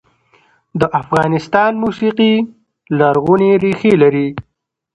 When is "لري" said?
4.03-4.27